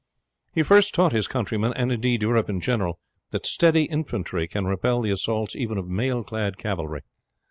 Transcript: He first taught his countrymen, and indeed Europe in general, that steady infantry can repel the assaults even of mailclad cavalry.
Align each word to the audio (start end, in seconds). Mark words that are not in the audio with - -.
He 0.55 0.63
first 0.63 0.95
taught 0.95 1.11
his 1.11 1.27
countrymen, 1.27 1.73
and 1.75 1.91
indeed 1.91 2.23
Europe 2.23 2.49
in 2.49 2.59
general, 2.59 2.97
that 3.29 3.45
steady 3.45 3.83
infantry 3.83 4.47
can 4.47 4.65
repel 4.65 5.01
the 5.03 5.11
assaults 5.11 5.55
even 5.55 5.77
of 5.77 5.85
mailclad 5.85 6.57
cavalry. 6.57 7.01